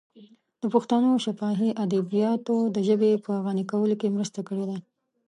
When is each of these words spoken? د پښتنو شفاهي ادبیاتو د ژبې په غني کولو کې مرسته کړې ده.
د 0.61 0.63
پښتنو 0.73 1.09
شفاهي 1.25 1.69
ادبیاتو 1.83 2.55
د 2.75 2.77
ژبې 2.87 3.11
په 3.25 3.31
غني 3.45 3.63
کولو 3.71 3.95
کې 4.01 4.13
مرسته 4.15 4.39
کړې 4.47 4.65
ده. 4.69 4.77